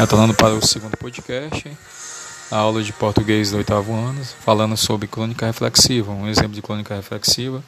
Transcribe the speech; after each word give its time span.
Retornando 0.00 0.32
para 0.32 0.54
o 0.54 0.66
segundo 0.66 0.96
podcast, 0.96 1.76
a 2.50 2.56
aula 2.56 2.82
de 2.82 2.90
português 2.90 3.50
do 3.50 3.58
oitavo 3.58 3.94
ano, 3.94 4.24
falando 4.42 4.74
sobre 4.74 5.06
crônica 5.06 5.44
reflexiva. 5.44 6.10
Um 6.10 6.26
exemplo 6.26 6.52
de 6.52 6.62
crônica 6.62 6.94
reflexiva, 6.94 7.62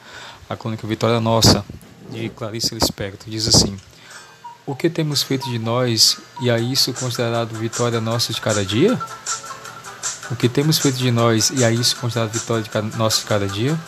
a 0.48 0.56
crônica 0.56 0.86
Vitória 0.86 1.20
Nossa, 1.20 1.62
de 2.10 2.30
Clarice 2.30 2.74
Lispector. 2.74 3.28
Diz 3.28 3.46
assim: 3.46 3.76
O 4.64 4.74
que 4.74 4.88
temos 4.88 5.22
feito 5.22 5.46
de 5.50 5.58
nós 5.58 6.16
e 6.40 6.50
a 6.50 6.58
isso 6.58 6.94
considerado 6.94 7.54
vitória 7.54 8.00
nossa 8.00 8.32
de 8.32 8.40
cada 8.40 8.64
dia? 8.64 8.98
O 10.30 10.34
que 10.34 10.48
temos 10.48 10.78
feito 10.78 10.96
de 10.96 11.10
nós 11.10 11.50
e 11.50 11.62
a 11.62 11.70
isso 11.70 11.96
considerado 11.96 12.32
vitória 12.32 12.62
de 12.62 12.70
cada, 12.70 12.96
nossa 12.96 13.20
de 13.20 13.26
cada 13.26 13.46
dia? 13.46 13.78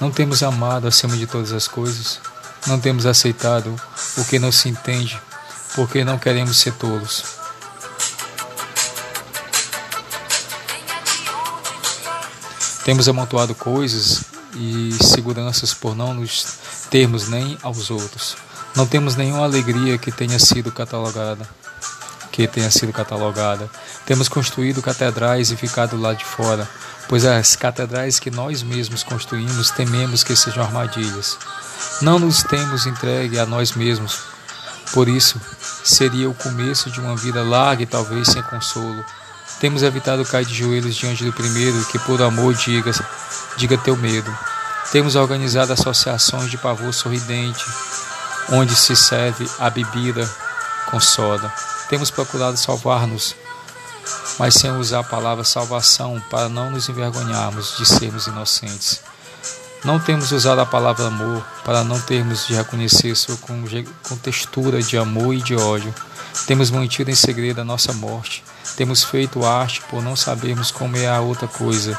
Não 0.00 0.10
temos 0.10 0.42
amado 0.42 0.88
acima 0.88 1.18
de 1.18 1.26
todas 1.26 1.52
as 1.52 1.68
coisas? 1.68 2.18
Não 2.66 2.80
temos 2.80 3.04
aceitado 3.04 3.78
o 4.16 4.24
que 4.24 4.38
não 4.38 4.50
se 4.50 4.70
entende, 4.70 5.20
porque 5.74 6.02
não 6.02 6.18
queremos 6.18 6.56
ser 6.56 6.72
tolos? 6.72 7.39
Temos 12.90 13.08
amontoado 13.08 13.54
coisas 13.54 14.24
e 14.56 14.92
seguranças 15.00 15.72
por 15.72 15.94
não 15.94 16.12
nos 16.12 16.58
termos 16.90 17.28
nem 17.28 17.56
aos 17.62 17.88
outros. 17.88 18.36
Não 18.74 18.84
temos 18.84 19.14
nenhuma 19.14 19.44
alegria 19.44 19.96
que 19.96 20.10
tenha 20.10 20.40
sido 20.40 20.72
catalogada, 20.72 21.48
que 22.32 22.48
tenha 22.48 22.68
sido 22.68 22.92
catalogada. 22.92 23.70
Temos 24.04 24.28
construído 24.28 24.82
catedrais 24.82 25.52
e 25.52 25.56
ficado 25.56 25.96
lá 25.96 26.14
de 26.14 26.24
fora, 26.24 26.68
pois 27.08 27.24
as 27.24 27.54
catedrais 27.54 28.18
que 28.18 28.28
nós 28.28 28.60
mesmos 28.60 29.04
construímos 29.04 29.70
tememos 29.70 30.24
que 30.24 30.34
sejam 30.34 30.64
armadilhas. 30.64 31.38
Não 32.02 32.18
nos 32.18 32.42
temos 32.42 32.86
entregue 32.86 33.38
a 33.38 33.46
nós 33.46 33.70
mesmos. 33.70 34.18
Por 34.92 35.08
isso, 35.08 35.40
seria 35.84 36.28
o 36.28 36.34
começo 36.34 36.90
de 36.90 36.98
uma 36.98 37.14
vida 37.14 37.40
larga 37.44 37.84
e 37.84 37.86
talvez 37.86 38.26
sem 38.26 38.42
consolo. 38.42 39.04
Temos 39.60 39.82
evitado 39.82 40.24
cair 40.24 40.46
de 40.46 40.54
joelhos 40.54 40.96
diante 40.96 41.22
do 41.22 41.34
primeiro 41.34 41.84
que, 41.84 41.98
por 41.98 42.22
amor, 42.22 42.54
diga, 42.54 42.90
diga 43.58 43.76
teu 43.76 43.94
medo. 43.94 44.34
Temos 44.90 45.16
organizado 45.16 45.72
associações 45.72 46.50
de 46.50 46.56
pavor 46.56 46.94
sorridente, 46.94 47.62
onde 48.50 48.74
se 48.74 48.96
serve 48.96 49.46
a 49.58 49.68
bebida 49.68 50.28
com 50.90 50.98
soda. 50.98 51.52
Temos 51.90 52.10
procurado 52.10 52.56
salvar-nos, 52.56 53.36
mas 54.38 54.54
sem 54.54 54.72
usar 54.72 55.00
a 55.00 55.04
palavra 55.04 55.44
salvação 55.44 56.20
para 56.30 56.48
não 56.48 56.70
nos 56.70 56.88
envergonharmos 56.88 57.76
de 57.76 57.84
sermos 57.84 58.26
inocentes. 58.26 59.09
Não 59.84 59.98
temos 59.98 60.32
usado 60.32 60.60
a 60.60 60.66
palavra 60.66 61.06
amor 61.06 61.44
para 61.64 61.82
não 61.82 62.00
termos 62.00 62.46
de 62.46 62.54
reconhecer 62.54 63.14
sua 63.14 63.36
contextura 64.02 64.82
de 64.82 64.98
amor 64.98 65.34
e 65.34 65.40
de 65.40 65.56
ódio. 65.56 65.94
Temos 66.46 66.70
mantido 66.70 67.10
em 67.10 67.14
segredo 67.14 67.60
a 67.60 67.64
nossa 67.64 67.92
morte 67.92 68.44
temos 68.76 69.04
feito 69.04 69.44
arte 69.44 69.82
por 69.90 70.02
não 70.02 70.16
sabermos 70.16 70.70
como 70.70 70.96
é 70.96 71.08
a 71.08 71.20
outra 71.20 71.46
coisa. 71.46 71.98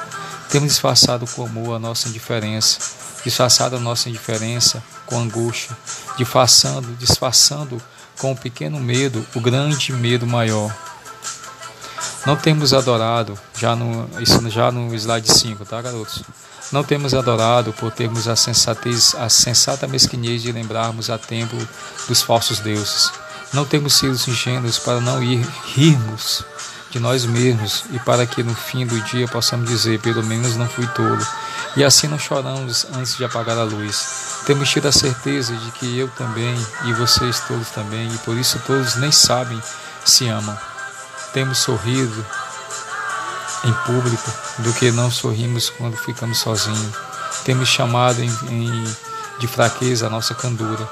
Temos 0.49 0.69
disfarçado 0.69 1.25
com 1.27 1.45
amor 1.45 1.75
a 1.75 1.79
nossa 1.79 2.09
indiferença, 2.09 2.79
disfarçado 3.23 3.75
a 3.75 3.79
nossa 3.79 4.09
indiferença 4.09 4.83
com 5.05 5.19
angústia, 5.19 5.75
disfarçando, 6.17 6.93
disfarçando 6.95 7.81
com 8.17 8.31
o 8.31 8.35
pequeno 8.35 8.79
medo 8.79 9.25
o 9.35 9.39
grande 9.39 9.93
medo 9.93 10.25
maior. 10.27 10.75
Não 12.25 12.35
temos 12.35 12.73
adorado, 12.73 13.39
já 13.57 13.75
no, 13.75 14.09
isso 14.19 14.47
já 14.49 14.71
no 14.71 14.93
slide 14.95 15.31
5, 15.31 15.65
tá, 15.65 15.81
garotos? 15.81 16.23
Não 16.71 16.83
temos 16.83 17.13
adorado 17.13 17.73
por 17.73 17.91
termos 17.91 18.29
a 18.29 18.35
sensatez, 18.35 19.13
a 19.15 19.27
sensata 19.27 19.87
mesquinhez 19.87 20.41
de 20.41 20.51
lembrarmos 20.53 21.09
a 21.09 21.17
tempo 21.17 21.57
dos 22.07 22.21
falsos 22.21 22.59
deuses. 22.59 23.11
Não 23.53 23.65
temos 23.65 23.95
sido 23.95 24.13
ingênuos 24.13 24.79
para 24.79 25.01
não 25.01 25.21
ir 25.21 25.45
rirmos 25.75 26.45
de 26.89 26.99
nós 26.99 27.25
mesmos 27.25 27.83
e 27.91 27.99
para 27.99 28.25
que 28.25 28.41
no 28.41 28.55
fim 28.55 28.85
do 28.85 28.99
dia 29.01 29.27
possamos 29.27 29.69
dizer, 29.69 29.99
pelo 29.99 30.23
menos 30.23 30.55
não 30.55 30.67
fui 30.67 30.87
tolo. 30.87 31.25
E 31.75 31.83
assim 31.83 32.07
não 32.07 32.19
choramos 32.19 32.85
antes 32.93 33.17
de 33.17 33.25
apagar 33.25 33.57
a 33.57 33.63
luz. 33.63 34.43
Temos 34.45 34.69
tido 34.69 34.87
a 34.87 34.91
certeza 34.91 35.53
de 35.55 35.71
que 35.71 35.97
eu 35.97 36.07
também 36.09 36.55
e 36.85 36.93
vocês 36.93 37.41
todos 37.41 37.69
também, 37.69 38.13
e 38.13 38.17
por 38.19 38.37
isso 38.37 38.61
todos 38.65 38.95
nem 38.95 39.11
sabem 39.11 39.61
se 40.05 40.27
amam. 40.27 40.57
Temos 41.33 41.59
sorrido 41.59 42.25
em 43.63 43.73
público 43.85 44.31
do 44.59 44.73
que 44.73 44.91
não 44.91 45.11
sorrimos 45.11 45.69
quando 45.69 45.95
ficamos 45.97 46.39
sozinhos. 46.39 46.95
Temos 47.43 47.69
chamado 47.69 48.21
em, 48.21 48.29
em, 48.49 48.83
de 49.39 49.47
fraqueza 49.47 50.07
a 50.07 50.09
nossa 50.09 50.33
candura. 50.33 50.87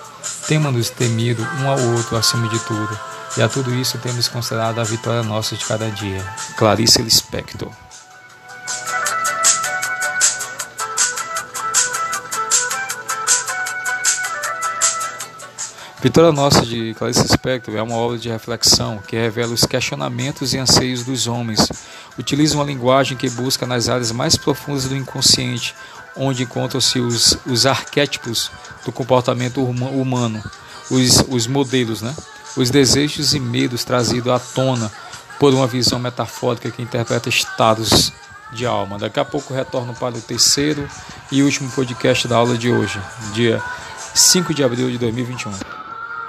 Temos-nos 0.48 0.90
temido 0.90 1.44
um 1.62 1.70
ao 1.70 1.80
outro 1.96 2.18
acima 2.18 2.48
de 2.48 2.60
tudo. 2.60 3.00
E 3.38 3.42
a 3.42 3.50
tudo 3.50 3.74
isso 3.74 3.98
temos 4.00 4.28
considerado 4.28 4.80
a 4.80 4.84
vitória 4.84 5.24
nossa 5.24 5.56
de 5.56 5.66
cada 5.66 5.90
dia. 5.92 6.26
Clarice 6.58 7.02
Lispector. 7.02 7.70
Vitória 16.02 16.32
Nossa 16.32 16.66
de 16.66 16.94
Clarice 16.94 17.24
Lispector 17.24 17.76
é 17.76 17.82
uma 17.82 17.96
obra 17.96 18.18
de 18.18 18.30
reflexão 18.30 19.00
que 19.06 19.18
revela 19.18 19.54
os 19.54 19.66
questionamentos 19.66 20.54
e 20.54 20.58
anseios 20.58 21.04
dos 21.04 21.28
homens. 21.28 21.70
Utiliza 22.18 22.56
uma 22.56 22.64
linguagem 22.64 23.18
que 23.18 23.30
busca 23.30 23.66
nas 23.66 23.90
áreas 23.90 24.10
mais 24.10 24.38
profundas 24.38 24.86
do 24.86 24.96
inconsciente, 24.96 25.76
onde 26.16 26.44
encontram-se 26.44 27.00
os, 27.00 27.38
os 27.46 27.66
arquétipos 27.66 28.50
do 28.86 28.94
comportamento 28.94 29.62
humano, 29.62 30.42
os, 30.90 31.22
os 31.28 31.48
modelos, 31.48 32.02
né? 32.02 32.16
os 32.56 32.70
desejos 32.70 33.34
e 33.34 33.40
medos 33.40 33.84
trazidos 33.84 34.32
à 34.32 34.40
tona 34.40 34.90
por 35.38 35.54
uma 35.54 35.68
visão 35.68 36.00
metafórica 36.00 36.72
que 36.72 36.82
interpreta 36.82 37.28
estados 37.28 38.14
de 38.54 38.66
alma. 38.66 38.98
Daqui 38.98 39.20
a 39.20 39.26
pouco 39.26 39.54
retorno 39.54 39.94
para 39.94 40.16
o 40.16 40.22
terceiro 40.22 40.88
e 41.30 41.44
último 41.44 41.70
podcast 41.72 42.26
da 42.26 42.38
aula 42.38 42.58
de 42.58 42.72
hoje, 42.72 43.02
dia 43.34 43.62
5 44.16 44.54
de 44.54 44.64
abril 44.64 44.90
de 44.90 44.98
2021. 44.98 45.89